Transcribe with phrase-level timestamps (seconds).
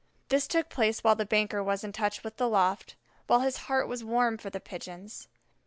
[0.29, 2.95] This took place while the banker was in touch with the loft,
[3.27, 5.27] while his heart was warm for the Pigeons.